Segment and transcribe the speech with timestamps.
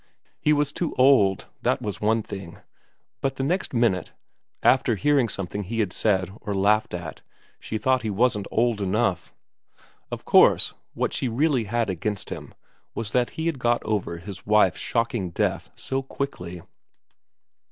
[0.39, 2.57] He was too old, that was one thing;
[3.21, 4.13] but the next minute,
[4.63, 7.21] after hearing something he had said or laughed at,
[7.59, 9.31] she thought he wasn't old enough.
[10.09, 12.55] Of course what she really had against him
[12.95, 16.63] was that he had got over his wife's shocking death so quickly.